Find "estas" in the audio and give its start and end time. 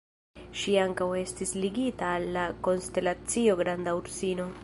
1.19-1.51